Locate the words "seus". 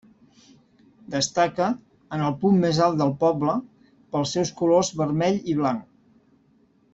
4.39-4.53